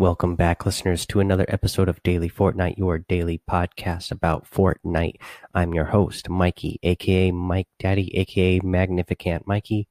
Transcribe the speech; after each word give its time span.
Welcome 0.00 0.34
back, 0.34 0.64
listeners, 0.64 1.04
to 1.08 1.20
another 1.20 1.44
episode 1.46 1.90
of 1.90 2.02
Daily 2.02 2.30
Fortnite, 2.30 2.78
your 2.78 2.96
daily 2.96 3.42
podcast 3.46 4.10
about 4.10 4.50
Fortnite. 4.50 5.16
I'm 5.52 5.74
your 5.74 5.84
host, 5.84 6.30
Mikey, 6.30 6.80
aka 6.82 7.30
Mike 7.32 7.68
Daddy, 7.78 8.16
aka 8.16 8.60
Magnificent 8.60 9.46
Mikey. 9.46 9.88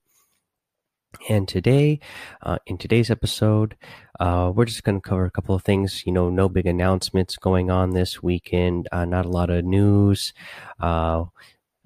And 1.30 1.48
today, 1.48 2.00
uh, 2.42 2.58
in 2.66 2.80
today's 2.80 3.12
episode, 3.12 3.78
uh, 4.20 4.52
we're 4.52 4.66
just 4.66 4.84
going 4.84 5.00
to 5.00 5.08
cover 5.08 5.26
a 5.26 5.32
couple 5.32 5.54
of 5.54 5.62
things. 5.62 6.04
You 6.08 6.12
know, 6.12 6.32
no 6.32 6.50
big 6.50 6.66
announcements 6.66 7.38
going 7.38 7.70
on 7.70 7.92
this 7.92 8.24
weekend, 8.24 8.88
uh, 8.92 9.06
not 9.06 9.28
a 9.28 9.30
lot 9.30 9.52
of 9.52 9.64
news. 9.64 10.34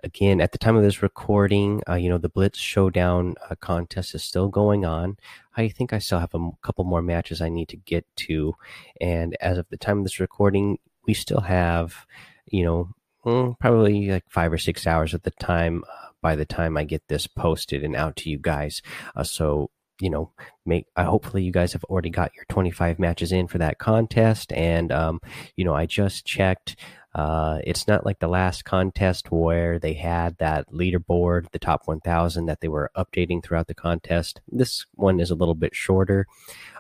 Again, 0.03 0.41
at 0.41 0.51
the 0.51 0.57
time 0.57 0.75
of 0.75 0.83
this 0.83 1.01
recording, 1.01 1.81
uh, 1.87 1.95
you 1.95 2.09
know, 2.09 2.17
the 2.17 2.27
Blitz 2.27 2.59
Showdown 2.59 3.35
uh, 3.49 3.55
contest 3.55 4.13
is 4.13 4.21
still 4.21 4.49
going 4.49 4.83
on. 4.83 5.17
I 5.55 5.69
think 5.69 5.93
I 5.93 5.99
still 5.99 6.19
have 6.19 6.33
a 6.33 6.49
couple 6.61 6.83
more 6.83 7.01
matches 7.01 7.41
I 7.41 7.47
need 7.47 7.69
to 7.69 7.77
get 7.77 8.05
to. 8.17 8.53
And 8.99 9.37
as 9.39 9.57
of 9.57 9.69
the 9.69 9.77
time 9.77 9.99
of 9.99 10.03
this 10.03 10.19
recording, 10.19 10.77
we 11.07 11.13
still 11.13 11.39
have, 11.39 12.05
you 12.45 12.65
know, 12.65 12.89
mm, 13.25 13.57
probably 13.59 14.09
like 14.09 14.25
five 14.29 14.51
or 14.51 14.57
six 14.57 14.85
hours 14.85 15.13
at 15.13 15.23
the 15.23 15.31
time 15.31 15.83
uh, 15.89 16.07
by 16.21 16.35
the 16.35 16.45
time 16.45 16.75
I 16.75 16.83
get 16.83 17.07
this 17.07 17.25
posted 17.25 17.83
and 17.83 17.95
out 17.95 18.17
to 18.17 18.29
you 18.29 18.37
guys. 18.37 18.81
Uh, 19.15 19.23
so, 19.23 19.69
you 20.01 20.09
know, 20.09 20.31
make 20.65 20.85
uh, 20.97 21.05
hopefully 21.05 21.43
you 21.43 21.51
guys 21.53 21.71
have 21.71 21.83
already 21.85 22.09
got 22.09 22.35
your 22.35 22.45
25 22.49 22.99
matches 22.99 23.31
in 23.31 23.47
for 23.47 23.57
that 23.59 23.77
contest. 23.77 24.51
And, 24.51 24.91
um, 24.91 25.21
you 25.55 25.63
know, 25.63 25.73
I 25.73 25.85
just 25.85 26.25
checked. 26.25 26.75
Uh, 27.15 27.59
it's 27.63 27.87
not 27.87 28.05
like 28.05 28.19
the 28.19 28.27
last 28.27 28.65
contest 28.65 29.31
where 29.31 29.77
they 29.77 29.93
had 29.93 30.37
that 30.37 30.69
leaderboard, 30.71 31.49
the 31.51 31.59
top 31.59 31.81
1000 31.85 32.45
that 32.45 32.61
they 32.61 32.67
were 32.67 32.89
updating 32.97 33.43
throughout 33.43 33.67
the 33.67 33.75
contest. 33.75 34.41
This 34.47 34.85
one 34.95 35.19
is 35.19 35.29
a 35.29 35.35
little 35.35 35.55
bit 35.55 35.75
shorter, 35.75 36.25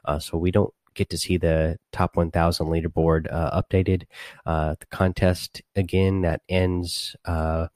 uh, 0.05 0.19
so 0.19 0.37
we 0.37 0.51
don't 0.51 0.73
get 0.95 1.09
to 1.09 1.17
see 1.17 1.37
the 1.37 1.77
top 1.91 2.15
1000 2.15 2.67
leaderboard 2.67 3.31
uh, 3.31 3.61
updated. 3.61 4.03
Uh, 4.45 4.75
the 4.79 4.85
contest, 4.87 5.61
again, 5.75 6.21
that 6.21 6.41
ends, 6.49 7.15
uh, 7.25 7.67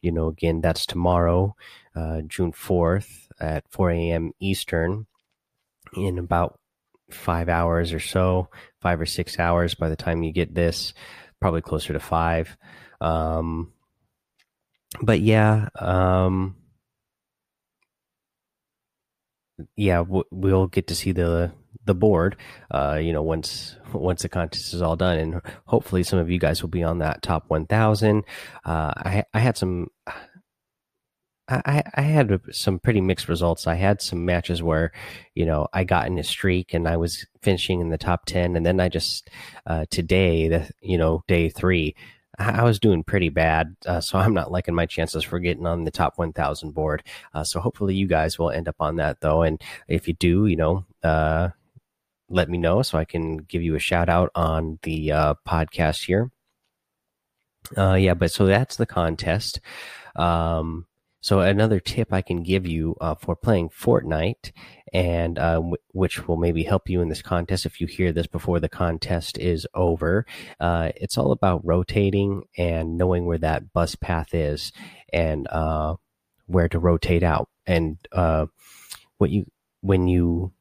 you 0.00 0.10
know, 0.10 0.28
again, 0.28 0.60
that's 0.60 0.86
tomorrow, 0.86 1.54
uh, 1.94 2.22
June 2.22 2.52
4th 2.52 3.28
at 3.40 3.64
4 3.68 3.90
a.m. 3.90 4.32
Eastern 4.40 5.06
in 5.96 6.18
about 6.18 6.58
five 7.10 7.48
hours 7.48 7.92
or 7.92 8.00
so, 8.00 8.48
five 8.80 9.00
or 9.00 9.06
six 9.06 9.38
hours 9.38 9.74
by 9.74 9.88
the 9.88 9.96
time 9.96 10.22
you 10.22 10.32
get 10.32 10.54
this 10.54 10.94
probably 11.42 11.60
closer 11.60 11.92
to 11.92 12.00
five. 12.00 12.56
Um, 13.00 13.72
but 15.02 15.20
yeah, 15.20 15.68
um, 15.78 16.56
yeah, 19.76 20.04
we'll 20.08 20.68
get 20.68 20.86
to 20.86 20.94
see 20.94 21.12
the 21.12 21.52
the 21.84 21.94
board. 21.94 22.36
Uh, 22.70 22.98
you 23.02 23.12
know, 23.12 23.22
once 23.22 23.76
once 23.92 24.22
the 24.22 24.28
contest 24.28 24.72
is 24.72 24.82
all 24.82 24.96
done, 24.96 25.18
and 25.18 25.40
hopefully 25.66 26.02
some 26.02 26.18
of 26.18 26.30
you 26.30 26.38
guys 26.38 26.62
will 26.62 26.68
be 26.70 26.82
on 26.82 26.98
that 26.98 27.22
top 27.22 27.44
one 27.48 27.66
thousand. 27.66 28.24
Uh, 28.64 28.92
I 28.96 29.24
I 29.34 29.40
had 29.40 29.56
some 29.56 29.88
I, 31.64 31.82
I 31.94 32.02
had 32.02 32.40
some 32.50 32.78
pretty 32.78 33.00
mixed 33.00 33.28
results. 33.28 33.66
I 33.66 33.74
had 33.74 34.00
some 34.00 34.24
matches 34.24 34.62
where, 34.62 34.92
you 35.34 35.44
know, 35.44 35.68
I 35.72 35.84
got 35.84 36.06
in 36.06 36.18
a 36.18 36.24
streak 36.24 36.74
and 36.74 36.88
I 36.88 36.96
was 36.96 37.26
finishing 37.42 37.80
in 37.80 37.90
the 37.90 37.98
top 37.98 38.26
10. 38.26 38.56
And 38.56 38.64
then 38.64 38.80
I 38.80 38.88
just, 38.88 39.28
uh, 39.66 39.86
today, 39.90 40.48
the, 40.48 40.70
you 40.80 40.98
know, 40.98 41.22
day 41.28 41.48
three, 41.48 41.94
I 42.38 42.64
was 42.64 42.78
doing 42.78 43.04
pretty 43.04 43.28
bad. 43.28 43.76
Uh, 43.86 44.00
so 44.00 44.18
I'm 44.18 44.34
not 44.34 44.50
liking 44.50 44.74
my 44.74 44.86
chances 44.86 45.22
for 45.22 45.38
getting 45.38 45.66
on 45.66 45.84
the 45.84 45.90
top 45.90 46.18
1000 46.18 46.72
board. 46.72 47.02
Uh, 47.34 47.44
so 47.44 47.60
hopefully 47.60 47.94
you 47.94 48.06
guys 48.06 48.38
will 48.38 48.50
end 48.50 48.68
up 48.68 48.76
on 48.80 48.96
that 48.96 49.20
though. 49.20 49.42
And 49.42 49.60
if 49.88 50.08
you 50.08 50.14
do, 50.14 50.46
you 50.46 50.56
know, 50.56 50.84
uh, 51.02 51.50
let 52.28 52.48
me 52.48 52.56
know 52.58 52.82
so 52.82 52.98
I 52.98 53.04
can 53.04 53.38
give 53.38 53.62
you 53.62 53.74
a 53.74 53.80
shout 53.80 54.08
out 54.08 54.30
on 54.34 54.78
the 54.82 55.12
uh, 55.12 55.34
podcast 55.46 56.06
here. 56.06 56.30
Uh, 57.76 57.94
yeah, 57.94 58.14
but 58.14 58.32
so 58.32 58.46
that's 58.46 58.76
the 58.76 58.86
contest. 58.86 59.60
Um, 60.16 60.86
so 61.22 61.38
another 61.38 61.78
tip 61.78 62.12
I 62.12 62.20
can 62.20 62.42
give 62.42 62.66
you 62.66 62.96
uh, 63.00 63.14
for 63.14 63.36
playing 63.36 63.70
Fortnite, 63.70 64.50
and 64.92 65.38
uh, 65.38 65.62
which 65.92 66.26
will 66.26 66.36
maybe 66.36 66.64
help 66.64 66.90
you 66.90 67.00
in 67.00 67.08
this 67.08 67.22
contest 67.22 67.64
if 67.64 67.80
you 67.80 67.86
hear 67.86 68.12
this 68.12 68.26
before 68.26 68.58
the 68.58 68.68
contest 68.68 69.38
is 69.38 69.64
over, 69.72 70.26
uh, 70.58 70.90
it's 70.96 71.16
all 71.16 71.30
about 71.30 71.64
rotating 71.64 72.42
and 72.58 72.98
knowing 72.98 73.24
where 73.24 73.38
that 73.38 73.72
bus 73.72 73.94
path 73.94 74.34
is 74.34 74.72
and 75.12 75.46
uh, 75.46 75.94
where 76.46 76.68
to 76.68 76.80
rotate 76.80 77.22
out. 77.22 77.48
And 77.66 77.98
uh, 78.10 78.46
what 79.18 79.30
you 79.30 79.46
when 79.80 80.08
you 80.08 80.52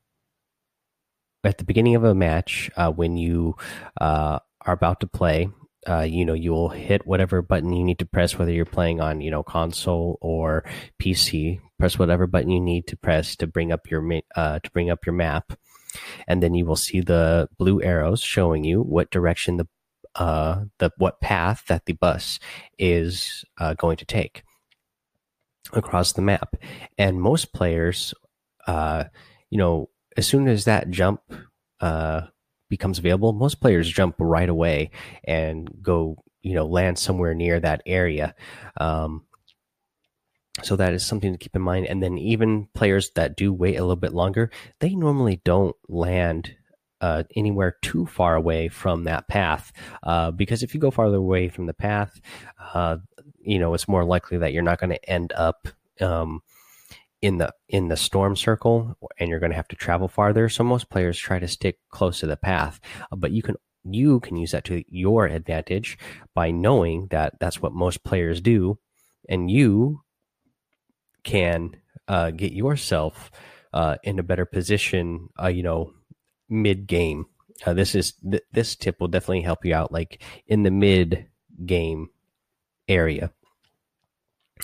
at 1.43 1.57
the 1.57 1.63
beginning 1.63 1.95
of 1.95 2.03
a 2.03 2.13
match, 2.13 2.69
uh, 2.77 2.91
when 2.91 3.17
you 3.17 3.55
are 3.99 4.41
about 4.65 4.99
to 4.99 5.07
play, 5.07 5.49
uh, 5.87 6.01
you 6.01 6.25
know 6.25 6.33
you'll 6.33 6.69
hit 6.69 7.05
whatever 7.07 7.41
button 7.41 7.73
you 7.73 7.83
need 7.83 7.99
to 7.99 8.05
press 8.05 8.37
whether 8.37 8.51
you're 8.51 8.65
playing 8.65 9.01
on 9.01 9.21
you 9.21 9.31
know 9.31 9.43
console 9.43 10.17
or 10.21 10.63
pc 11.01 11.59
press 11.81 11.97
whatever 11.97 12.27
button 12.27 12.51
you 12.51 12.61
need 12.61 12.85
to 12.85 12.95
press 12.95 13.35
to 13.35 13.47
bring 13.47 13.71
up 13.71 13.89
your 13.89 14.07
uh, 14.35 14.59
to 14.59 14.71
bring 14.71 14.89
up 14.91 15.05
your 15.05 15.15
map. 15.15 15.53
And 16.27 16.41
then 16.41 16.53
you 16.53 16.65
will 16.65 16.75
see 16.77 17.01
the 17.01 17.49
blue 17.57 17.81
arrows 17.81 18.21
showing 18.21 18.63
you 18.63 18.81
what 18.81 19.11
direction 19.11 19.57
the 19.57 19.67
uh 20.15 20.65
the 20.77 20.91
what 20.97 21.19
path 21.21 21.63
that 21.67 21.85
the 21.85 21.93
bus 21.93 22.39
is 22.77 23.43
uh, 23.59 23.73
going 23.73 23.97
to 23.97 24.05
take 24.05 24.43
across 25.73 26.13
the 26.13 26.21
map. 26.21 26.55
And 26.97 27.19
most 27.19 27.51
players 27.51 28.13
uh 28.67 29.05
you 29.49 29.57
know 29.57 29.89
as 30.15 30.27
soon 30.27 30.47
as 30.47 30.65
that 30.65 30.91
jump 30.91 31.21
uh 31.79 32.27
becomes 32.71 32.97
available, 32.97 33.33
most 33.33 33.61
players 33.61 33.91
jump 33.91 34.15
right 34.17 34.49
away 34.49 34.89
and 35.23 35.69
go, 35.83 36.23
you 36.41 36.55
know, 36.55 36.65
land 36.65 36.97
somewhere 36.97 37.35
near 37.35 37.59
that 37.59 37.83
area. 37.85 38.33
Um, 38.77 39.25
so 40.63 40.75
that 40.75 40.93
is 40.93 41.05
something 41.05 41.31
to 41.31 41.37
keep 41.37 41.55
in 41.55 41.61
mind. 41.61 41.85
And 41.85 42.01
then 42.01 42.17
even 42.17 42.67
players 42.73 43.11
that 43.11 43.37
do 43.37 43.53
wait 43.53 43.75
a 43.75 43.81
little 43.81 43.95
bit 43.95 44.13
longer, 44.13 44.49
they 44.79 44.95
normally 44.95 45.41
don't 45.43 45.75
land 45.87 46.55
uh, 46.99 47.23
anywhere 47.35 47.75
too 47.81 48.05
far 48.05 48.35
away 48.35 48.69
from 48.69 49.03
that 49.03 49.27
path. 49.27 49.71
Uh, 50.03 50.31
because 50.31 50.63
if 50.63 50.73
you 50.73 50.79
go 50.79 50.91
farther 50.91 51.17
away 51.17 51.49
from 51.49 51.67
the 51.67 51.73
path, 51.73 52.19
uh, 52.73 52.97
you 53.39 53.59
know, 53.59 53.73
it's 53.73 53.87
more 53.87 54.05
likely 54.05 54.37
that 54.37 54.53
you're 54.53 54.63
not 54.63 54.79
going 54.79 54.91
to 54.91 55.09
end 55.09 55.33
up 55.33 55.67
um, 55.99 56.41
in 57.21 57.37
the 57.37 57.53
in 57.69 57.87
the 57.87 57.97
storm 57.97 58.35
circle 58.35 58.97
and 59.19 59.29
you're 59.29 59.39
going 59.39 59.51
to 59.51 59.55
have 59.55 59.67
to 59.67 59.75
travel 59.75 60.07
farther. 60.07 60.49
So 60.49 60.63
most 60.63 60.89
players 60.89 61.17
try 61.17 61.39
to 61.39 61.47
stick 61.47 61.77
close 61.89 62.19
to 62.19 62.27
the 62.27 62.37
path 62.37 62.79
uh, 63.11 63.15
but 63.15 63.31
you 63.31 63.41
can 63.41 63.55
you 63.83 64.19
can 64.19 64.35
use 64.37 64.51
that 64.51 64.63
to 64.65 64.83
your 64.87 65.25
advantage 65.25 65.97
by 66.33 66.51
knowing 66.51 67.07
that 67.07 67.33
that's 67.39 67.61
what 67.61 67.73
most 67.73 68.03
players 68.03 68.41
do 68.41 68.77
and 69.29 69.49
you 69.49 70.01
can 71.23 71.71
uh, 72.07 72.31
get 72.31 72.51
yourself 72.51 73.31
uh, 73.73 73.95
in 74.03 74.19
a 74.19 74.23
better 74.23 74.45
position 74.45 75.29
uh, 75.41 75.47
you 75.47 75.63
know 75.63 75.93
mid 76.49 76.85
game 76.87 77.25
uh, 77.65 77.73
this 77.73 77.95
is 77.95 78.13
th 78.29 78.41
this 78.51 78.75
tip 78.75 78.99
will 78.99 79.07
definitely 79.07 79.41
help 79.41 79.65
you 79.65 79.73
out 79.73 79.91
like 79.91 80.21
in 80.47 80.63
the 80.63 80.71
mid 80.71 81.27
game 81.65 82.09
area 82.87 83.31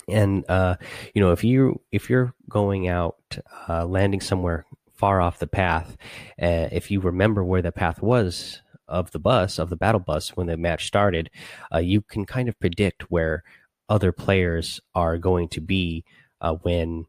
and 0.08 0.50
uh, 0.50 0.75
you 1.13 1.22
know 1.22 1.31
if 1.31 1.44
you 1.44 1.81
if 1.91 2.09
you're 2.09 2.34
going 2.50 2.88
out 2.88 3.38
uh, 3.68 3.85
landing 3.85 4.22
somewhere 4.22 4.66
far 4.94 5.22
off 5.22 5.40
the 5.40 5.47
path 5.47 5.97
uh, 6.41 6.68
if 6.72 6.90
you 6.90 7.00
remember 7.00 7.44
where 7.44 7.62
the 7.62 7.72
path 7.72 8.02
was 8.02 8.62
of 8.88 9.12
the 9.12 9.19
bus 9.19 9.59
of 9.59 9.69
the 9.69 9.75
battle 9.75 10.00
bus 10.00 10.30
when 10.36 10.47
the 10.47 10.57
match 10.57 10.88
started 10.88 11.30
uh, 11.74 11.80
you 11.80 12.02
can 12.02 12.25
kind 12.25 12.50
of 12.50 12.59
predict 12.59 13.12
where 13.12 13.44
other 13.90 14.12
players 14.12 14.80
are 14.96 15.18
going 15.18 15.47
to 15.50 15.62
be 15.62 16.03
uh, 16.41 16.53
when 16.53 17.06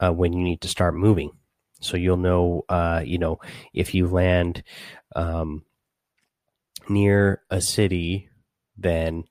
uh, 0.00 0.12
when 0.12 0.32
you 0.32 0.42
need 0.42 0.60
to 0.60 0.68
start 0.68 0.94
moving. 0.94 1.30
So 1.80 1.96
you'll 1.96 2.16
know 2.16 2.64
you 3.04 3.18
know 3.18 3.40
if 3.72 3.94
you 3.94 4.06
land 4.08 4.62
um, 5.14 5.64
near 6.88 7.42
a 7.50 7.60
city 7.60 8.28
then 8.76 9.24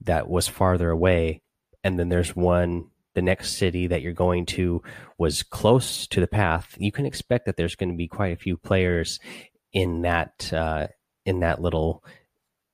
that 0.00 0.28
was 0.28 0.48
farther 0.48 0.90
away 0.90 1.42
and 1.88 1.98
then 1.98 2.08
there's 2.08 2.36
one 2.36 2.86
the 3.14 3.22
next 3.22 3.56
city 3.56 3.86
that 3.88 4.02
you're 4.02 4.12
going 4.12 4.46
to 4.46 4.82
was 5.16 5.42
close 5.42 6.06
to 6.06 6.20
the 6.20 6.26
path 6.26 6.76
you 6.78 6.92
can 6.92 7.06
expect 7.06 7.46
that 7.46 7.56
there's 7.56 7.74
going 7.74 7.90
to 7.90 7.96
be 7.96 8.06
quite 8.06 8.32
a 8.32 8.36
few 8.36 8.56
players 8.56 9.18
in 9.72 10.02
that 10.02 10.52
uh, 10.52 10.86
in 11.24 11.40
that 11.40 11.60
little 11.60 12.04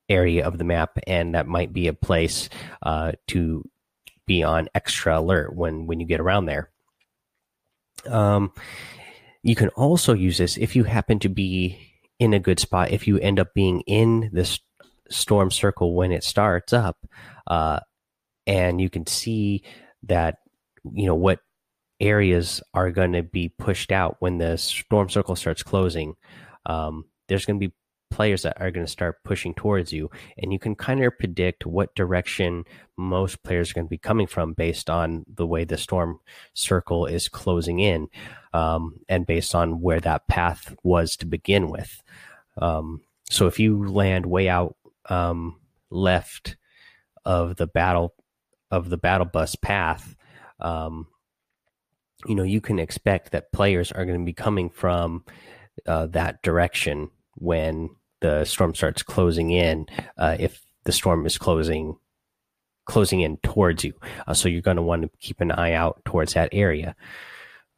area 0.08 0.46
of 0.46 0.58
the 0.58 0.64
map 0.64 0.98
and 1.06 1.34
that 1.34 1.46
might 1.46 1.72
be 1.72 1.86
a 1.88 1.94
place 1.94 2.48
uh, 2.82 3.12
to 3.26 3.68
be 4.26 4.42
on 4.42 4.68
extra 4.74 5.18
alert 5.18 5.54
when 5.54 5.86
when 5.86 6.00
you 6.00 6.06
get 6.06 6.20
around 6.20 6.46
there. 6.46 6.70
Um, 8.06 8.52
you 9.42 9.54
can 9.54 9.68
also 9.70 10.12
use 10.12 10.38
this 10.38 10.56
if 10.56 10.76
you 10.76 10.84
happen 10.84 11.18
to 11.20 11.28
be 11.28 11.78
in 12.18 12.34
a 12.34 12.38
good 12.38 12.60
spot 12.60 12.90
if 12.90 13.06
you 13.06 13.18
end 13.18 13.40
up 13.40 13.54
being 13.54 13.80
in 13.82 14.30
this 14.32 14.60
storm 15.10 15.50
circle 15.50 15.94
when 15.94 16.12
it 16.12 16.24
starts 16.24 16.72
up 16.72 16.96
uh, 17.46 17.80
and 18.46 18.80
you 18.80 18.90
can 18.90 19.06
see 19.06 19.62
that 20.04 20.38
you 20.92 21.06
know 21.06 21.14
what 21.14 21.40
areas 22.00 22.60
are 22.74 22.90
going 22.90 23.12
to 23.12 23.22
be 23.22 23.48
pushed 23.48 23.92
out 23.92 24.16
when 24.18 24.38
the 24.38 24.56
storm 24.58 25.08
circle 25.08 25.36
starts 25.36 25.62
closing. 25.62 26.16
Um, 26.66 27.06
there's 27.28 27.46
going 27.46 27.58
to 27.58 27.68
be 27.68 27.74
players 28.14 28.42
that 28.42 28.60
are 28.60 28.70
going 28.70 28.86
to 28.86 28.90
start 28.90 29.24
pushing 29.24 29.52
towards 29.54 29.92
you 29.92 30.08
and 30.38 30.52
you 30.52 30.58
can 30.58 30.76
kind 30.76 31.02
of 31.02 31.18
predict 31.18 31.66
what 31.66 31.92
direction 31.96 32.62
most 32.96 33.42
players 33.42 33.72
are 33.72 33.74
going 33.74 33.86
to 33.86 33.90
be 33.90 33.98
coming 33.98 34.28
from 34.28 34.52
based 34.52 34.88
on 34.88 35.24
the 35.34 35.44
way 35.44 35.64
the 35.64 35.76
storm 35.76 36.20
circle 36.52 37.06
is 37.06 37.28
closing 37.28 37.80
in 37.80 38.06
um, 38.52 39.00
and 39.08 39.26
based 39.26 39.52
on 39.52 39.80
where 39.80 39.98
that 39.98 40.28
path 40.28 40.76
was 40.84 41.16
to 41.16 41.26
begin 41.26 41.68
with 41.68 42.04
um, 42.58 43.00
so 43.28 43.48
if 43.48 43.58
you 43.58 43.84
land 43.84 44.26
way 44.26 44.48
out 44.48 44.76
um, 45.08 45.56
left 45.90 46.54
of 47.24 47.56
the 47.56 47.66
battle 47.66 48.14
of 48.70 48.90
the 48.90 48.96
battle 48.96 49.26
bus 49.26 49.54
path 49.56 50.16
um, 50.60 51.06
you 52.26 52.34
know 52.34 52.42
you 52.42 52.60
can 52.60 52.78
expect 52.78 53.32
that 53.32 53.52
players 53.52 53.92
are 53.92 54.04
going 54.04 54.18
to 54.18 54.24
be 54.24 54.32
coming 54.32 54.70
from 54.70 55.24
uh, 55.86 56.06
that 56.06 56.42
direction 56.42 57.10
when 57.36 57.90
the 58.20 58.44
storm 58.44 58.74
starts 58.74 59.02
closing 59.02 59.50
in 59.50 59.86
uh, 60.16 60.36
if 60.38 60.64
the 60.84 60.92
storm 60.92 61.26
is 61.26 61.36
closing 61.38 61.96
closing 62.84 63.20
in 63.20 63.36
towards 63.38 63.84
you. 63.84 63.94
Uh, 64.26 64.34
so 64.34 64.48
you're 64.48 64.60
going 64.60 64.76
to 64.76 64.82
want 64.82 65.02
to 65.02 65.10
keep 65.18 65.40
an 65.40 65.50
eye 65.50 65.72
out 65.72 66.04
towards 66.04 66.34
that 66.34 66.50
area. 66.52 66.94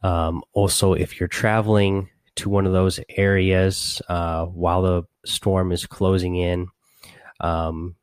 Um, 0.03 0.43
also, 0.53 0.93
if 0.94 1.19
you're 1.19 1.29
traveling 1.29 2.09
to 2.37 2.49
one 2.49 2.67
of 2.67 2.73
those 2.73 3.00
areas 3.09 4.03
uh, 4.09 4.44
while 4.47 4.83
the 4.83 5.05
storm 5.25 5.73
is 5.73 5.87
closing 5.87 6.37
in, 6.37 6.67
um, 7.41 7.94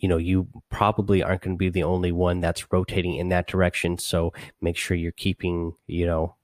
you 0.00 0.08
know, 0.08 0.16
you 0.16 0.48
probably 0.70 1.22
aren't 1.22 1.42
going 1.42 1.56
to 1.56 1.58
be 1.58 1.68
the 1.68 1.84
only 1.84 2.10
one 2.10 2.40
that's 2.40 2.72
rotating 2.72 3.16
in 3.16 3.28
that 3.28 3.46
direction. 3.46 3.98
So 3.98 4.32
make 4.60 4.76
sure 4.76 4.96
you're 4.96 5.12
keeping, 5.12 5.74
you 5.86 6.06
know, 6.06 6.36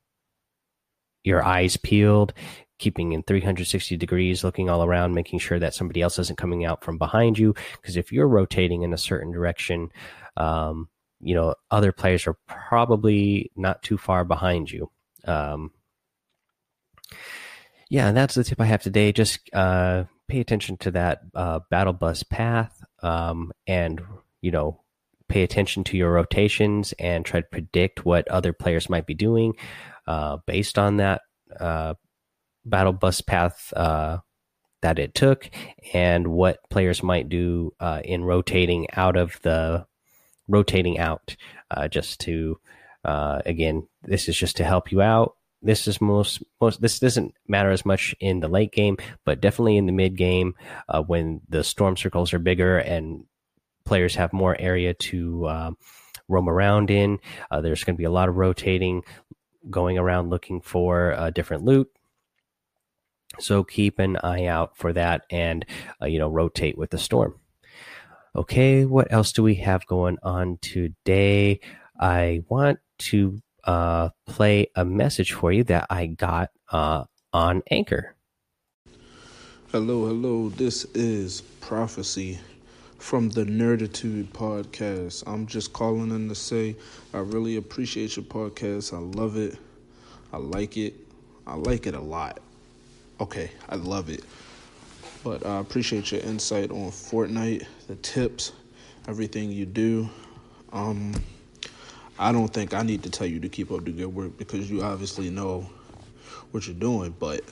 your 1.25 1.43
eyes 1.43 1.77
peeled 1.77 2.33
keeping 2.79 3.13
in 3.13 3.23
360 3.23 3.97
degrees, 3.97 4.45
looking 4.45 4.69
all 4.69 4.85
around, 4.85 5.15
making 5.15 5.39
sure 5.39 5.59
that 5.59 5.75
somebody 5.75 6.03
else 6.03 6.19
isn't 6.19 6.39
coming 6.39 6.65
out 6.65 6.85
from 6.85 6.99
behind 6.99 7.39
you. 7.39 7.55
Because 7.81 7.97
if 7.97 8.13
you're 8.13 8.29
rotating 8.29 8.83
in 8.83 8.93
a 8.93 8.99
certain 8.99 9.33
direction, 9.33 9.91
um, 10.37 10.89
you 11.21 11.35
know, 11.35 11.55
other 11.71 11.93
players 11.93 12.27
are 12.27 12.37
probably 12.47 13.51
not 13.57 13.83
too 13.83 13.97
far 13.97 14.25
behind 14.25 14.71
you. 14.71 14.91
Um, 15.25 15.73
yeah, 17.89 18.09
and 18.09 18.17
that's 18.17 18.35
the 18.35 18.45
tip 18.45 18.61
I 18.61 18.67
have 18.67 18.83
today. 18.83 19.13
Just 19.13 19.39
uh, 19.55 20.05
pay 20.29 20.41
attention 20.41 20.77
to 20.79 20.91
that 20.91 21.23
uh, 21.35 21.61
battle 21.71 21.93
bus 21.93 22.23
path 22.23 22.76
um, 23.03 23.53
and, 23.67 24.01
you 24.41 24.51
know, 24.51 24.81
pay 25.29 25.43
attention 25.43 25.85
to 25.85 25.97
your 25.97 26.13
rotations 26.13 26.95
and 26.99 27.25
try 27.25 27.41
to 27.41 27.47
predict 27.47 28.05
what 28.05 28.29
other 28.29 28.53
players 28.53 28.89
might 28.89 29.07
be 29.07 29.15
doing 29.15 29.55
uh, 30.07 30.39
based 30.47 30.79
on 30.79 30.99
that 30.99 31.23
uh, 31.59 31.95
battle 32.65 32.93
bus 32.93 33.21
path 33.21 33.73
uh, 33.75 34.19
that 34.83 34.99
it 34.99 35.15
took 35.15 35.51
and 35.95 36.29
what 36.29 36.59
players 36.71 37.03
might 37.03 37.29
do 37.29 37.73
uh, 37.81 38.01
in 38.05 38.25
rotating 38.25 38.87
out 38.93 39.17
of 39.17 39.41
the 39.43 39.87
rotating 40.49 40.99
out 40.99 41.37
uh, 41.71 41.89
just 41.89 42.21
to 42.21 42.59
uh, 43.05 43.41
again 43.47 43.87
this 44.03 44.29
is 44.29 44.37
just 44.37 44.57
to 44.57 44.65
help 44.65 44.93
you 44.93 45.01
out 45.03 45.35
this 45.67 45.87
is 45.87 46.01
most 46.01 46.43
most 46.61 46.81
this 46.81 46.99
doesn't 46.99 47.35
matter 47.49 47.71
as 47.71 47.85
much 47.85 48.15
in 48.21 48.41
the 48.41 48.49
late 48.49 48.73
game 48.73 48.97
but 49.25 49.41
definitely 49.41 49.77
in 49.77 49.87
the 49.87 49.93
mid 49.93 50.17
game 50.17 50.55
uh, 50.89 51.03
when 51.03 51.41
the 51.49 51.63
storm 51.63 51.97
circles 51.97 52.33
are 52.33 52.39
bigger 52.39 52.79
and 52.79 53.25
players 53.85 54.15
have 54.15 54.33
more 54.33 54.57
area 54.59 54.95
to 54.95 55.49
um, 55.49 55.77
roam 56.29 56.49
around 56.49 56.91
in 56.91 57.19
uh, 57.51 57.61
there's 57.61 57.85
going 57.85 57.95
to 57.95 57.99
be 57.99 58.05
a 58.05 58.11
lot 58.11 58.29
of 58.29 58.37
rotating 58.37 59.03
going 59.69 59.99
around 59.99 60.31
looking 60.31 60.61
for 60.61 61.31
different 61.35 61.65
loot 61.65 61.91
so 63.39 63.65
keep 63.65 63.99
an 63.99 64.17
eye 64.23 64.47
out 64.47 64.77
for 64.77 64.93
that 64.93 65.23
and, 65.31 65.65
uh, 66.01 66.07
you 66.07 66.19
know, 66.19 66.29
rotate 66.29 66.79
with 66.79 66.91
the 66.91 66.99
storm. 66.99 67.35
Okay, 68.35 68.85
what 68.85 69.11
else 69.11 69.33
do 69.33 69.43
we 69.43 69.57
have 69.57 69.87
going 69.87 70.19
on 70.23 70.59
today? 70.61 71.61
I 71.99 72.43
want 72.49 72.79
to 72.99 73.41
uh, 73.67 74.11
play 74.27 74.71
a 74.75 74.85
message 74.85 75.33
for 75.33 75.53
you 75.53 75.65
that 75.65 75.87
I 75.91 76.07
got 76.07 76.51
uh, 76.71 77.05
on 77.33 77.63
Anchor. 77.71 78.15
Hello, 79.73 80.07
hello. 80.07 80.49
This 80.49 80.85
is 80.95 81.43
Prophecy 81.61 82.39
from 82.99 83.29
the 83.31 83.45
Nerditude 83.45 84.29
podcast. 84.29 85.25
I'm 85.27 85.47
just 85.47 85.73
calling 85.73 86.11
in 86.11 86.29
to 86.29 86.35
say 86.35 86.77
I 87.13 87.19
really 87.19 87.57
appreciate 87.57 88.17
your 88.17 88.25
podcast. 88.25 88.95
I 88.95 88.99
love 88.99 89.37
it. 89.37 89.59
I 90.33 90.39
like 90.39 90.77
it. 90.77 90.95
I 91.47 91.55
like 91.55 91.87
it 91.87 91.95
a 91.95 92.01
lot 92.01 92.41
okay, 93.21 93.51
I 93.69 93.77
love 93.77 94.11
it. 94.11 94.25
But 95.25 95.45
I 95.45 95.59
appreciate 95.59 96.13
your 96.13 96.21
insight 96.21 96.71
on 96.71 96.91
Fortnite, 96.91 97.67
the 97.89 97.97
tips, 97.97 98.53
everything 99.09 99.51
you 99.51 99.67
do. 99.67 100.09
Um, 100.73 101.15
I 102.19 102.33
don't 102.33 102.49
think 102.49 102.73
I 102.73 102.83
need 102.83 103.03
to 103.03 103.11
tell 103.11 103.27
you 103.27 103.41
to 103.41 103.49
keep 103.49 103.71
up 103.71 103.85
the 103.85 103.91
good 103.91 104.15
work 104.15 104.39
because 104.39 104.71
you 104.71 104.83
obviously 104.83 105.29
know 105.29 105.69
what 106.51 106.67
you're 106.67 106.75
doing, 106.75 107.15
but 107.19 107.43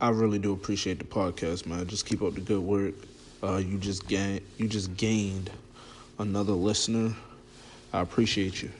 I 0.00 0.10
really 0.10 0.38
do 0.38 0.52
appreciate 0.52 0.98
the 0.98 1.04
podcast, 1.04 1.64
man. 1.64 1.86
Just 1.86 2.04
keep 2.04 2.20
up 2.20 2.34
the 2.34 2.42
good 2.42 2.60
work. 2.60 2.94
Uh, 3.42 3.56
you 3.56 3.78
just 3.78 4.06
gain, 4.06 4.40
you 4.58 4.68
just 4.68 4.96
gained 4.96 5.50
another 6.18 6.52
listener. 6.52 7.14
I 7.92 8.00
appreciate 8.00 8.62
you. 8.62 8.70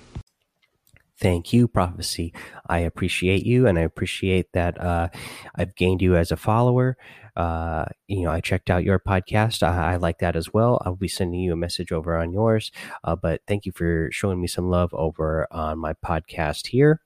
Thank 1.19 1.53
you, 1.53 1.67
Prophecy. 1.67 2.35
I 2.69 2.81
appreciate 2.81 3.47
you, 3.47 3.67
and 3.67 3.79
I 3.79 3.83
appreciate 3.83 4.53
that 4.53 4.79
uh, 4.81 5.09
I've 5.55 5.75
gained 5.75 6.03
you 6.03 6.15
as 6.15 6.31
a 6.31 6.37
follower. 6.37 6.99
Uh, 7.35 7.87
you 8.07 8.23
know, 8.23 8.31
I 8.31 8.41
checked 8.41 8.71
out 8.71 8.85
your 8.85 8.99
podcast. 8.99 9.63
I, 9.63 9.95
I, 9.95 9.97
like 9.97 10.19
that 10.19 10.37
as 10.37 10.53
well. 10.53 10.81
I'll 10.85 10.97
be 10.97 11.09
sending 11.09 11.41
you 11.41 11.53
a 11.53 11.57
message 11.57 11.93
over 11.93 12.17
on 12.17 12.33
yours. 12.33 12.71
Uh, 13.05 13.17
but 13.17 13.41
thank 13.47 13.67
you 13.67 13.73
for 13.73 14.09
showing 14.11 14.41
me 14.41 14.47
some 14.47 14.71
love 14.71 14.93
over 14.95 15.47
on 15.51 15.79
my 15.79 15.93
podcast 15.95 16.69
here. 16.69 17.01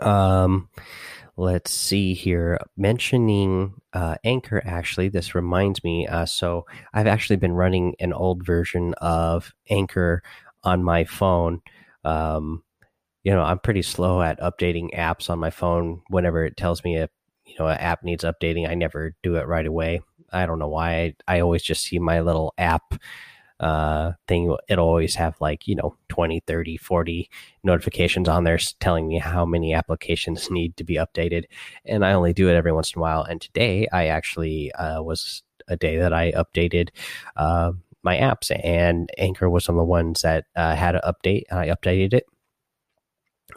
Um, 0.00 0.68
let's 1.36 1.70
see 1.70 2.14
here. 2.14 2.58
Mentioning 2.76 3.74
uh, 3.92 4.16
Anchor, 4.24 4.62
actually, 4.64 5.08
this 5.08 5.34
reminds 5.34 5.82
me. 5.84 6.06
Uh, 6.06 6.26
so 6.26 6.66
I've 6.92 7.06
actually 7.06 7.36
been 7.36 7.52
running 7.52 7.94
an 8.00 8.12
old 8.12 8.44
version 8.44 8.94
of 8.94 9.52
Anchor 9.70 10.22
on 10.64 10.82
my 10.82 11.04
phone 11.04 11.60
um, 12.04 12.62
you 13.24 13.32
know, 13.32 13.42
I'm 13.42 13.58
pretty 13.58 13.82
slow 13.82 14.22
at 14.22 14.40
updating 14.40 14.96
apps 14.96 15.30
on 15.30 15.38
my 15.38 15.50
phone. 15.50 16.02
Whenever 16.08 16.44
it 16.44 16.56
tells 16.56 16.84
me 16.84 16.96
a 16.96 17.08
you 17.46 17.54
know 17.58 17.68
an 17.68 17.78
app 17.78 18.02
needs 18.02 18.24
updating, 18.24 18.68
I 18.68 18.74
never 18.74 19.14
do 19.22 19.36
it 19.36 19.46
right 19.46 19.66
away. 19.66 20.00
I 20.32 20.46
don't 20.46 20.58
know 20.58 20.68
why. 20.68 20.94
I, 20.94 21.14
I 21.28 21.40
always 21.40 21.62
just 21.62 21.84
see 21.84 21.98
my 21.98 22.20
little 22.20 22.54
app 22.58 22.94
uh, 23.60 24.12
thing. 24.26 24.54
It'll 24.68 24.86
always 24.86 25.14
have 25.14 25.36
like, 25.40 25.68
you 25.68 25.76
know, 25.76 25.96
20, 26.08 26.40
30, 26.46 26.76
40 26.76 27.30
notifications 27.62 28.28
on 28.28 28.44
there 28.44 28.58
telling 28.80 29.06
me 29.06 29.18
how 29.18 29.44
many 29.44 29.72
applications 29.72 30.50
need 30.50 30.76
to 30.76 30.84
be 30.84 30.96
updated. 30.96 31.44
And 31.84 32.04
I 32.04 32.12
only 32.12 32.32
do 32.32 32.48
it 32.48 32.54
every 32.54 32.72
once 32.72 32.92
in 32.94 32.98
a 32.98 33.02
while. 33.02 33.22
And 33.22 33.40
today 33.40 33.86
I 33.92 34.06
actually 34.06 34.72
uh, 34.72 35.02
was 35.02 35.42
a 35.68 35.76
day 35.76 35.96
that 35.96 36.12
I 36.12 36.32
updated 36.32 36.88
uh, 37.36 37.72
my 38.02 38.16
apps, 38.16 38.50
and 38.64 39.10
Anchor 39.18 39.48
was 39.48 39.68
one 39.68 39.76
of 39.76 39.80
the 39.80 39.84
ones 39.84 40.22
that 40.22 40.44
uh, 40.56 40.74
had 40.74 40.94
an 40.94 41.02
update, 41.04 41.44
and 41.50 41.58
I 41.58 41.68
updated 41.68 42.14
it. 42.14 42.24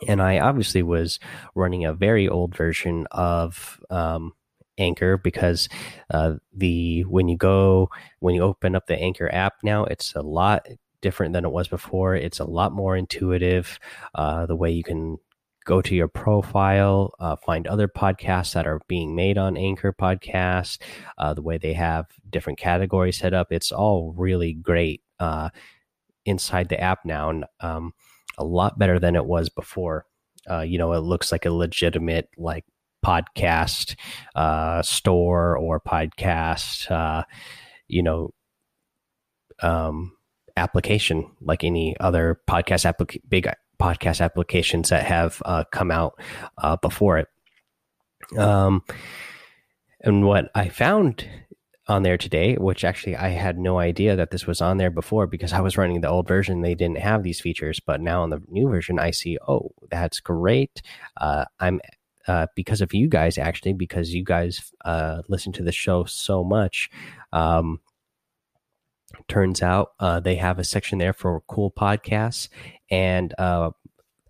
And 0.07 0.21
I 0.21 0.39
obviously 0.39 0.83
was 0.83 1.19
running 1.55 1.85
a 1.85 1.93
very 1.93 2.27
old 2.27 2.55
version 2.55 3.07
of 3.11 3.79
um, 3.89 4.33
Anchor 4.77 5.17
because 5.17 5.69
uh, 6.13 6.35
the 6.53 7.01
when 7.03 7.27
you 7.27 7.37
go 7.37 7.89
when 8.19 8.35
you 8.35 8.41
open 8.41 8.75
up 8.75 8.87
the 8.87 8.99
Anchor 8.99 9.33
app 9.33 9.55
now, 9.63 9.85
it's 9.85 10.13
a 10.15 10.21
lot 10.21 10.67
different 11.01 11.33
than 11.33 11.45
it 11.45 11.51
was 11.51 11.67
before. 11.67 12.15
It's 12.15 12.39
a 12.39 12.45
lot 12.45 12.73
more 12.73 12.97
intuitive. 12.97 13.79
Uh, 14.13 14.45
the 14.45 14.55
way 14.55 14.71
you 14.71 14.83
can 14.83 15.17
go 15.65 15.81
to 15.81 15.95
your 15.95 16.07
profile, 16.07 17.13
uh, 17.19 17.35
find 17.35 17.67
other 17.67 17.87
podcasts 17.87 18.53
that 18.53 18.67
are 18.67 18.81
being 18.87 19.15
made 19.15 19.37
on 19.37 19.57
Anchor 19.57 19.91
Podcasts, 19.91 20.77
uh, 21.17 21.33
the 21.33 21.41
way 21.41 21.57
they 21.57 21.73
have 21.73 22.05
different 22.29 22.59
categories 22.59 23.17
set 23.17 23.33
up. 23.33 23.51
It's 23.51 23.71
all 23.71 24.13
really 24.15 24.53
great 24.53 25.01
uh, 25.19 25.49
inside 26.25 26.69
the 26.69 26.79
app 26.79 26.99
now, 27.05 27.29
and 27.29 27.45
um, 27.59 27.93
a 28.37 28.43
lot 28.43 28.79
better 28.79 28.99
than 28.99 29.15
it 29.15 29.25
was 29.25 29.49
before. 29.49 30.05
Uh, 30.49 30.61
you 30.61 30.77
know, 30.77 30.93
it 30.93 30.99
looks 30.99 31.31
like 31.31 31.45
a 31.45 31.51
legitimate 31.51 32.29
like 32.37 32.63
podcast 33.03 33.95
uh, 34.35 34.81
store 34.81 35.57
or 35.57 35.79
podcast, 35.79 36.89
uh, 36.91 37.23
you 37.87 38.03
know, 38.03 38.31
um, 39.61 40.15
application 40.57 41.31
like 41.41 41.63
any 41.63 41.95
other 41.99 42.39
podcast 42.47 42.85
application, 42.85 43.21
big 43.27 43.47
podcast 43.79 44.21
applications 44.21 44.89
that 44.89 45.05
have 45.05 45.41
uh, 45.45 45.63
come 45.71 45.91
out 45.91 46.19
uh, 46.57 46.77
before 46.77 47.17
it. 47.17 47.27
Um, 48.37 48.83
and 50.01 50.25
what 50.25 50.49
I 50.55 50.69
found 50.69 51.27
on 51.87 52.03
there 52.03 52.17
today, 52.17 52.55
which 52.55 52.83
actually 52.83 53.15
I 53.15 53.29
had 53.29 53.59
no 53.59 53.77
idea 53.77 54.15
that 54.15 54.31
this 54.31 54.47
was 54.47 54.61
on 54.61 54.77
there 54.77 54.89
before 54.89 55.27
because 55.27 55.53
I 55.53 55.61
was 55.61 55.77
running 55.77 56.01
the 56.01 56.09
old 56.09 56.27
version. 56.27 56.61
They 56.61 56.75
didn't 56.75 56.99
have 56.99 57.23
these 57.23 57.39
features, 57.39 57.79
but 57.79 58.01
now 58.01 58.23
on 58.23 58.31
the 58.31 58.41
new 58.47 58.67
version, 58.67 58.97
I 58.97 59.11
see, 59.11 59.37
oh, 59.47 59.71
that's 59.89 60.19
great. 60.19 60.81
Uh, 61.17 61.45
I'm 61.59 61.79
uh, 62.27 62.47
because 62.55 62.81
of 62.81 62.93
you 62.93 63.07
guys, 63.07 63.37
actually, 63.37 63.73
because 63.73 64.13
you 64.13 64.23
guys 64.23 64.71
uh, 64.83 65.21
listen 65.27 65.51
to 65.53 65.63
the 65.63 65.71
show 65.71 66.05
so 66.05 66.43
much. 66.43 66.89
Um, 67.31 67.79
turns 69.27 69.61
out 69.61 69.93
uh, 69.99 70.19
they 70.19 70.35
have 70.35 70.59
a 70.59 70.63
section 70.63 70.97
there 70.97 71.13
for 71.13 71.41
cool 71.47 71.71
podcasts, 71.71 72.49
and 72.89 73.33
uh, 73.37 73.71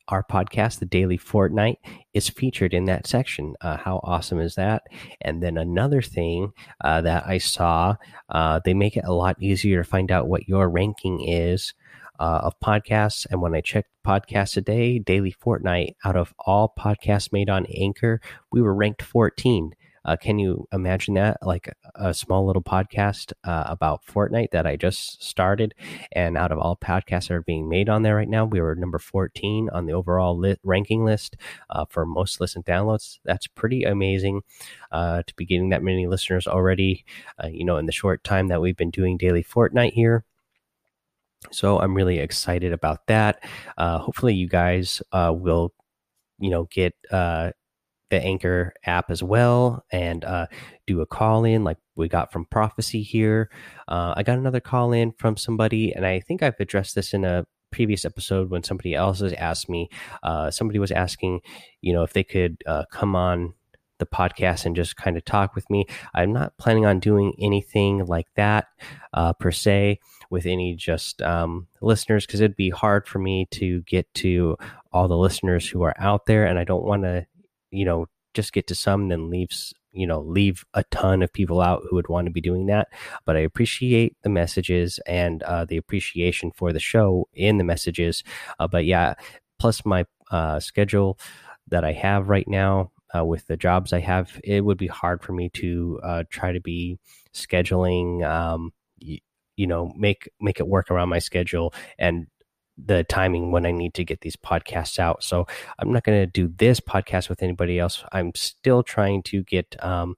our 0.08 0.24
podcast, 0.24 0.80
The 0.80 0.86
Daily 0.86 1.18
Fortnite, 1.18 1.78
is 2.14 2.30
featured 2.30 2.74
in 2.74 2.86
that 2.86 3.08
section. 3.08 3.56
Uh, 3.62 3.78
how 3.78 4.00
awesome 4.04 4.40
is 4.40 4.56
that? 4.56 4.84
And 5.22 5.42
then 5.42 5.58
another 5.58 6.02
thing 6.02 6.52
uh, 6.84 7.02
that 7.02 7.26
I 7.26 7.40
saw, 7.40 7.96
uh, 8.30 8.60
they 8.64 8.74
make 8.74 8.98
it 8.98 9.06
a 9.06 9.14
lot 9.14 9.42
easier 9.42 9.84
to 9.84 9.90
find 9.90 10.12
out 10.12 10.28
what 10.28 10.48
your 10.48 10.70
ranking 10.70 11.28
is 11.28 11.74
uh, 12.20 12.42
of 12.44 12.60
podcasts. 12.64 13.26
And 13.30 13.42
when 13.42 13.56
I 13.56 13.62
checked 13.62 13.90
podcasts 14.06 14.54
today, 14.54 15.00
Daily 15.00 15.34
Fortnite, 15.44 15.96
out 16.04 16.16
of 16.16 16.34
all 16.40 16.74
podcasts 16.78 17.34
made 17.34 17.50
on 17.50 17.66
Anchor, 17.66 18.22
we 18.52 18.62
were 18.62 18.76
ranked 18.76 19.02
14. 19.02 19.74
Uh, 20.06 20.16
can 20.16 20.38
you 20.40 20.68
imagine 20.72 21.16
that? 21.16 21.38
Like 21.42 21.74
a 21.96 22.14
small 22.14 22.46
little 22.46 22.62
podcast 22.62 23.34
uh, 23.44 23.64
about 23.66 24.06
Fortnite 24.06 24.52
that 24.52 24.68
I 24.68 24.76
just 24.76 25.24
started, 25.24 25.74
and 26.12 26.38
out 26.38 26.52
of 26.52 26.60
all 26.60 26.78
podcasts 26.78 27.28
that 27.28 27.36
are 27.36 27.42
being 27.42 27.68
made 27.68 27.90
on 27.90 28.04
there 28.04 28.16
right 28.16 28.30
now, 28.30 28.46
we 28.46 28.62
were 28.62 28.76
number 28.76 29.00
14 29.00 29.70
on 29.74 29.86
the 29.86 29.94
overall 29.94 30.42
ranking 30.64 31.04
list 31.04 31.36
uh, 31.70 31.86
for 31.90 32.06
most 32.06 32.40
listened 32.40 32.66
downloads. 32.66 33.20
That's 33.26 33.48
pretty 33.48 33.84
amazing 33.84 34.42
uh, 34.92 35.24
to 35.26 35.34
be 35.36 35.46
getting 35.46 35.70
that 35.70 35.84
many 35.84 36.08
listeners 36.08 36.48
already. 36.48 37.04
Uh, 37.44 37.48
you 37.48 37.66
know, 37.66 37.78
in 37.78 37.86
the 37.86 37.92
short 37.92 38.24
time 38.24 38.48
that 38.50 38.62
we've 38.62 38.78
been 38.78 38.92
doing 38.92 39.18
daily 39.18 39.44
Fortnite 39.44 39.94
here. 39.94 40.24
So 41.52 41.80
I'm 41.80 41.94
really 41.96 42.20
excited 42.20 42.74
about 42.74 43.08
that. 43.08 43.44
Uh, 43.78 44.00
hopefully, 44.00 44.34
you 44.34 44.48
guys 44.48 45.02
will, 45.14 45.74
you 46.40 46.50
know, 46.50 46.68
get 46.72 46.94
the 48.10 48.22
Anchor 48.22 48.74
app 48.86 49.10
as 49.10 49.24
well 49.24 49.84
and 49.92 50.24
uh, 50.24 50.48
do 50.86 51.02
a 51.02 51.06
call 51.06 51.44
in 51.44 51.64
like 51.64 51.78
we 51.96 52.08
got 52.08 52.32
from 52.32 52.46
Prophecy 52.46 53.02
here. 53.02 53.50
Uh, 53.88 54.14
I 54.16 54.24
got 54.24 54.38
another 54.38 54.60
call 54.60 54.92
in 54.92 55.12
from 55.14 55.38
somebody, 55.38 55.94
and 55.94 56.06
I 56.06 56.20
think 56.20 56.44
I've 56.44 56.60
addressed 56.60 56.96
this 56.96 57.14
in 57.14 57.24
a 57.24 57.46
previous 57.72 58.06
episode 58.06 58.50
when 58.50 58.64
somebody 58.64 58.94
else 58.94 59.20
has 59.20 59.34
asked 59.34 59.70
me. 59.70 59.90
Uh, 60.24 60.52
somebody 60.52 60.80
was 60.80 60.92
asking, 60.92 61.42
you 61.82 61.94
know, 61.94 62.04
if 62.04 62.14
they 62.14 62.24
could 62.24 62.58
uh, 62.66 62.84
come 62.92 63.16
on 63.16 63.54
the 63.98 64.06
podcast 64.06 64.66
and 64.66 64.76
just 64.76 64.98
kind 64.98 65.18
of 65.18 65.24
talk 65.24 65.56
with 65.56 65.70
me. 65.70 65.86
I'm 66.14 66.34
not 66.34 66.58
planning 66.58 66.86
on 66.86 67.00
doing 67.00 67.34
anything 67.40 68.06
like 68.06 68.28
that 68.36 68.68
uh, 69.14 69.34
per 69.34 69.52
se 69.52 70.00
with 70.30 70.46
any 70.46 70.76
just 70.76 71.22
um, 71.22 71.68
listeners 71.82 72.26
because 72.26 72.42
it'd 72.42 72.58
be 72.58 72.70
hard 72.70 73.08
for 73.08 73.20
me 73.20 73.48
to 73.52 73.82
get 73.84 74.14
to 74.16 74.58
all 74.92 75.08
the 75.08 75.18
listeners 75.18 75.68
who 75.68 75.84
are 75.84 75.96
out 75.98 76.26
there, 76.26 76.46
and 76.46 76.60
I 76.60 76.64
don't 76.64 76.84
want 76.84 77.04
to 77.04 77.26
you 77.76 77.86
know 77.86 78.08
just 78.34 78.54
get 78.54 78.68
to 78.68 78.76
some 78.76 79.10
then 79.10 79.30
leaves 79.30 79.74
you 79.92 80.06
know 80.06 80.22
leave 80.22 80.64
a 80.74 80.84
ton 80.92 81.22
of 81.24 81.32
people 81.32 81.62
out 81.62 81.82
who 81.90 81.96
would 81.96 82.10
want 82.10 82.26
to 82.28 82.32
be 82.32 82.42
doing 82.42 82.66
that. 82.68 82.88
But 83.26 83.38
i 83.38 83.40
appreciate 83.40 84.16
the 84.24 84.30
messages 84.30 85.00
and 85.08 85.44
uh, 85.44 85.66
the 85.66 85.78
appreciation 85.78 86.52
for 86.52 86.74
the 86.74 86.80
show 86.80 87.28
in 87.34 87.58
the 87.58 87.64
messages. 87.64 88.24
Uh, 88.60 88.68
but 88.68 88.86
yeah 88.86 89.16
plus 89.60 89.86
my 89.86 90.06
uh, 90.32 90.60
schedule 90.60 91.18
that 91.68 91.84
i 91.86 91.92
have 91.94 92.30
right 92.30 92.48
now 92.48 92.92
uh, 93.16 93.24
with 93.26 93.48
the 93.48 93.58
jobs 93.58 93.94
i 93.94 94.00
have 94.00 94.40
it 94.44 94.62
would 94.66 94.78
be 94.78 94.88
hard 94.88 95.22
for 95.24 95.34
me 95.34 95.50
to 95.50 96.00
uh, 96.04 96.24
try 96.30 96.52
to 96.52 96.60
be 96.60 96.98
scheduling 97.34 98.24
um, 98.26 98.72
you 99.58 99.68
know 99.68 99.94
make 99.98 100.30
make 100.42 100.60
it 100.60 100.68
work 100.68 100.92
around 100.92 101.10
my 101.10 101.20
schedule 101.20 101.74
and 101.98 102.28
the 102.78 103.04
timing 103.06 103.52
when 103.52 103.66
I 103.66 103.72
need 103.72 103.94
to 103.96 104.04
get 104.04 104.22
these 104.22 104.36
podcasts 104.36 105.00
out. 105.00 105.24
So 105.24 105.48
I'm 105.80 105.92
not 105.92 106.04
going 106.04 106.20
to 106.20 106.28
do 106.28 106.54
this 106.58 106.80
podcast 106.80 107.30
with 107.30 107.42
anybody 107.42 107.80
else. 107.80 108.04
I'm 108.12 108.34
still 108.36 108.84
trying 108.84 109.24
to 109.24 109.44
get, 109.44 109.76
um, 109.84 110.16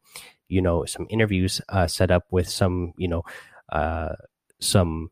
you 0.48 0.62
know, 0.62 0.86
some 0.86 1.08
interviews 1.10 1.62
uh, 1.70 1.88
set 1.88 2.12
up 2.12 2.26
with 2.32 2.50
some, 2.50 2.94
you 2.98 3.08
know, 3.08 3.24
uh, 3.72 4.16
some, 4.60 5.12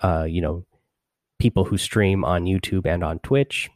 uh, 0.00 0.26
you 0.28 0.40
know, 0.40 0.66
people 1.38 1.64
who 1.64 1.78
stream 1.78 2.24
on 2.24 2.44
YouTube 2.44 2.86
and 2.86 3.02
on 3.02 3.18
Twitch. 3.20 3.70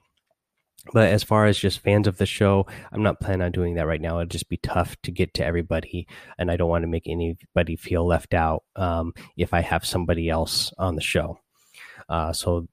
But 0.93 1.09
as 1.09 1.23
far 1.23 1.47
as 1.47 1.59
just 1.59 1.81
fans 1.81 2.09
of 2.09 2.17
the 2.17 2.27
show, 2.27 2.67
I'm 2.91 3.03
not 3.03 3.21
planning 3.21 3.43
on 3.43 3.53
doing 3.53 3.75
that 3.75 3.87
right 3.87 4.01
now. 4.01 4.19
It'd 4.19 4.31
just 4.31 4.49
be 4.49 4.57
tough 4.57 4.97
to 5.03 5.11
get 5.11 5.35
to 5.35 5.45
everybody, 5.45 6.09
and 6.39 6.51
I 6.51 6.57
don't 6.57 6.71
want 6.71 6.85
to 6.85 6.89
make 6.89 7.07
anybody 7.07 7.77
feel 7.77 8.07
left 8.07 8.33
out 8.33 8.65
um, 8.77 9.13
if 9.37 9.53
I 9.53 9.61
have 9.61 9.85
somebody 9.85 10.31
else 10.31 10.73
on 10.79 10.97
the 10.97 11.03
show. 11.03 11.39
Uh, 12.11 12.33
so 12.33 12.69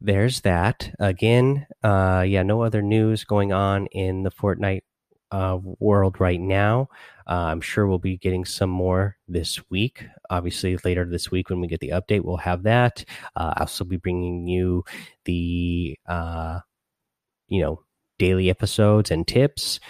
there's 0.00 0.42
that. 0.42 0.92
Again, 0.98 1.66
uh, 1.82 2.24
yeah, 2.26 2.42
no 2.42 2.62
other 2.62 2.82
news 2.82 3.24
going 3.24 3.52
on 3.52 3.86
in 3.86 4.24
the 4.24 4.30
Fortnite 4.30 4.82
uh, 5.30 5.58
world 5.62 6.20
right 6.20 6.40
now. 6.40 6.88
Uh, 7.26 7.46
I'm 7.52 7.60
sure 7.60 7.86
we'll 7.86 7.98
be 7.98 8.16
getting 8.16 8.44
some 8.44 8.70
more 8.70 9.16
this 9.28 9.60
week. 9.70 10.04
Obviously, 10.28 10.76
later 10.84 11.04
this 11.04 11.30
week 11.30 11.50
when 11.50 11.60
we 11.60 11.68
get 11.68 11.80
the 11.80 11.90
update, 11.90 12.24
we'll 12.24 12.38
have 12.38 12.64
that. 12.64 13.04
Uh, 13.36 13.54
I'll 13.56 13.66
still 13.68 13.86
be 13.86 13.96
bringing 13.96 14.48
you 14.48 14.84
the, 15.24 15.96
uh, 16.06 16.60
you 17.48 17.62
know, 17.62 17.84
daily 18.18 18.50
episodes 18.50 19.10
and 19.10 19.26
tips. 19.26 19.80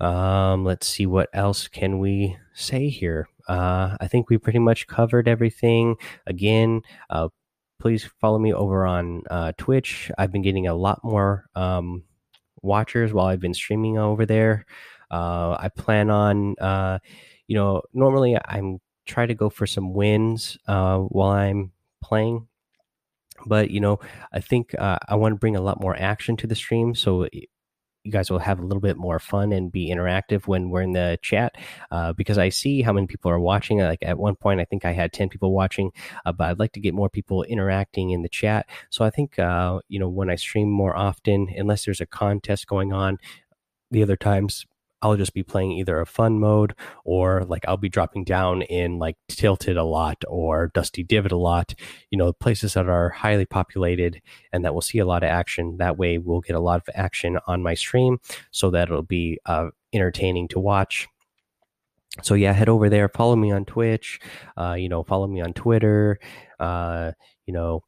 Um, 0.00 0.64
let's 0.64 0.86
see 0.86 1.06
what 1.06 1.28
else 1.32 1.68
can 1.68 1.98
we 1.98 2.36
say 2.54 2.88
here. 2.88 3.28
Uh, 3.48 3.96
I 4.00 4.08
think 4.08 4.30
we 4.30 4.38
pretty 4.38 4.58
much 4.58 4.86
covered 4.86 5.28
everything. 5.28 5.96
Again, 6.26 6.82
uh, 7.10 7.28
please 7.78 8.08
follow 8.20 8.38
me 8.38 8.52
over 8.52 8.86
on 8.86 9.22
uh, 9.30 9.52
Twitch. 9.58 10.10
I've 10.18 10.32
been 10.32 10.42
getting 10.42 10.66
a 10.66 10.74
lot 10.74 11.04
more 11.04 11.46
um, 11.54 12.04
watchers 12.62 13.12
while 13.12 13.26
I've 13.26 13.40
been 13.40 13.54
streaming 13.54 13.98
over 13.98 14.26
there. 14.26 14.66
Uh, 15.10 15.56
I 15.58 15.68
plan 15.68 16.10
on, 16.10 16.56
uh, 16.58 16.98
you 17.46 17.56
know, 17.56 17.82
normally 17.92 18.36
I'm 18.44 18.80
try 19.06 19.24
to 19.24 19.34
go 19.34 19.48
for 19.48 19.66
some 19.66 19.94
wins 19.94 20.58
uh, 20.66 20.98
while 20.98 21.30
I'm 21.30 21.72
playing, 22.02 22.48
but 23.46 23.70
you 23.70 23.80
know, 23.80 24.00
I 24.32 24.40
think 24.40 24.74
uh, 24.78 24.98
I 25.08 25.14
want 25.14 25.32
to 25.32 25.38
bring 25.38 25.56
a 25.56 25.60
lot 25.60 25.80
more 25.80 25.96
action 25.96 26.36
to 26.38 26.46
the 26.46 26.56
stream. 26.56 26.94
So 26.94 27.28
you 28.06 28.12
guys 28.12 28.30
will 28.30 28.38
have 28.38 28.60
a 28.60 28.62
little 28.62 28.80
bit 28.80 28.96
more 28.96 29.18
fun 29.18 29.52
and 29.52 29.70
be 29.70 29.90
interactive 29.90 30.46
when 30.46 30.70
we're 30.70 30.82
in 30.82 30.92
the 30.92 31.18
chat 31.22 31.56
uh, 31.90 32.12
because 32.12 32.38
I 32.38 32.48
see 32.48 32.80
how 32.80 32.92
many 32.92 33.06
people 33.06 33.30
are 33.30 33.40
watching. 33.40 33.78
Like 33.80 34.02
at 34.02 34.16
one 34.16 34.36
point, 34.36 34.60
I 34.60 34.64
think 34.64 34.84
I 34.84 34.92
had 34.92 35.12
10 35.12 35.28
people 35.28 35.52
watching, 35.52 35.90
uh, 36.24 36.32
but 36.32 36.48
I'd 36.48 36.58
like 36.58 36.72
to 36.72 36.80
get 36.80 36.94
more 36.94 37.10
people 37.10 37.42
interacting 37.42 38.10
in 38.10 38.22
the 38.22 38.28
chat. 38.28 38.66
So 38.90 39.04
I 39.04 39.10
think, 39.10 39.38
uh, 39.38 39.80
you 39.88 39.98
know, 39.98 40.08
when 40.08 40.30
I 40.30 40.36
stream 40.36 40.70
more 40.70 40.96
often, 40.96 41.48
unless 41.54 41.84
there's 41.84 42.00
a 42.00 42.06
contest 42.06 42.66
going 42.66 42.92
on, 42.92 43.18
the 43.90 44.02
other 44.02 44.16
times 44.16 44.64
I'll 45.06 45.16
just 45.16 45.34
be 45.34 45.44
playing 45.44 45.70
either 45.72 46.00
a 46.00 46.06
fun 46.06 46.40
mode 46.40 46.74
or 47.04 47.44
like 47.44 47.64
I'll 47.68 47.76
be 47.76 47.88
dropping 47.88 48.24
down 48.24 48.62
in 48.62 48.98
like 48.98 49.16
Tilted 49.28 49.76
a 49.76 49.84
lot 49.84 50.24
or 50.26 50.72
Dusty 50.74 51.04
Divot 51.04 51.30
a 51.30 51.36
lot, 51.36 51.74
you 52.10 52.18
know, 52.18 52.32
places 52.32 52.74
that 52.74 52.88
are 52.88 53.10
highly 53.10 53.46
populated 53.46 54.20
and 54.52 54.64
that 54.64 54.74
will 54.74 54.80
see 54.80 54.98
a 54.98 55.06
lot 55.06 55.22
of 55.22 55.28
action. 55.28 55.76
That 55.76 55.96
way 55.96 56.18
we'll 56.18 56.40
get 56.40 56.56
a 56.56 56.60
lot 56.60 56.80
of 56.80 56.92
action 56.92 57.38
on 57.46 57.62
my 57.62 57.74
stream 57.74 58.18
so 58.50 58.70
that 58.70 58.88
it'll 58.88 59.02
be 59.02 59.38
uh, 59.46 59.68
entertaining 59.92 60.48
to 60.48 60.58
watch. 60.58 61.06
So 62.22 62.34
yeah, 62.34 62.52
head 62.52 62.68
over 62.68 62.88
there, 62.88 63.08
follow 63.08 63.36
me 63.36 63.52
on 63.52 63.64
Twitch, 63.64 64.18
uh, 64.56 64.74
you 64.76 64.88
know, 64.88 65.04
follow 65.04 65.28
me 65.28 65.40
on 65.40 65.52
Twitter, 65.52 66.18
uh, 66.58 67.12
you 67.44 67.52
know, 67.52 67.84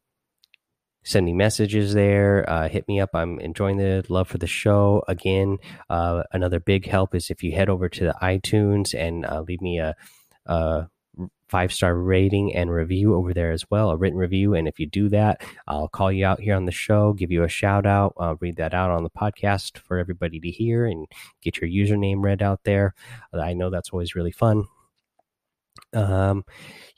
send 1.09 1.25
me 1.25 1.33
messages 1.33 1.93
there. 1.93 2.47
Uh, 2.47 2.69
hit 2.69 2.87
me 2.87 2.99
up. 2.99 3.09
I'm 3.13 3.39
enjoying 3.39 3.77
the 3.77 4.05
love 4.09 4.27
for 4.27 4.37
the 4.37 4.47
show. 4.47 5.03
Again, 5.07 5.57
uh, 5.89 6.23
another 6.31 6.59
big 6.59 6.87
help 6.87 7.15
is 7.15 7.31
if 7.31 7.41
you 7.43 7.51
head 7.51 7.67
over 7.67 7.89
to 7.89 8.03
the 8.05 8.15
iTunes 8.21 8.93
and 8.93 9.25
uh, 9.25 9.41
leave 9.41 9.61
me 9.61 9.79
a, 9.79 9.95
a 10.45 10.87
five 11.47 11.73
star 11.73 11.97
rating 11.97 12.55
and 12.55 12.69
review 12.69 13.15
over 13.15 13.33
there 13.33 13.51
as 13.51 13.65
well, 13.71 13.89
a 13.89 13.97
written 13.97 14.19
review. 14.19 14.53
And 14.53 14.67
if 14.67 14.79
you 14.79 14.85
do 14.85 15.09
that, 15.09 15.41
I'll 15.67 15.87
call 15.87 16.11
you 16.11 16.25
out 16.27 16.39
here 16.39 16.55
on 16.55 16.65
the 16.65 16.71
show, 16.71 17.13
give 17.13 17.31
you 17.31 17.43
a 17.43 17.49
shout 17.49 17.87
out, 17.87 18.13
read 18.39 18.57
that 18.57 18.75
out 18.75 18.91
on 18.91 19.03
the 19.03 19.09
podcast 19.09 19.79
for 19.79 19.97
everybody 19.97 20.39
to 20.39 20.51
hear 20.51 20.85
and 20.85 21.07
get 21.41 21.59
your 21.59 21.69
username 21.69 22.23
read 22.23 22.43
out 22.43 22.59
there. 22.65 22.93
I 23.33 23.53
know 23.53 23.71
that's 23.71 23.89
always 23.89 24.13
really 24.13 24.31
fun. 24.31 24.67
Um, 25.91 26.45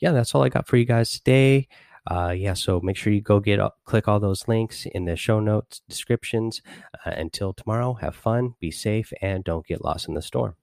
yeah, 0.00 0.12
that's 0.12 0.34
all 0.34 0.44
I 0.44 0.50
got 0.50 0.66
for 0.66 0.76
you 0.76 0.84
guys 0.84 1.12
today 1.12 1.66
uh, 2.10 2.34
yeah, 2.36 2.54
so 2.54 2.80
make 2.80 2.96
sure 2.96 3.12
you 3.12 3.20
go 3.20 3.38
get 3.40 3.60
click 3.84 4.08
all 4.08 4.18
those 4.18 4.48
links 4.48 4.86
in 4.86 5.04
the 5.04 5.16
show 5.16 5.40
notes 5.40 5.82
descriptions. 5.88 6.60
Uh, 7.06 7.10
until 7.10 7.52
tomorrow, 7.52 7.94
have 7.94 8.16
fun, 8.16 8.54
be 8.60 8.70
safe, 8.70 9.12
and 9.20 9.44
don't 9.44 9.66
get 9.66 9.84
lost 9.84 10.08
in 10.08 10.14
the 10.14 10.22
storm. 10.22 10.56